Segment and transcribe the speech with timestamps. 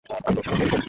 [0.09, 0.71] আমি বলছি আমার মেয়ে নিখোঁজ।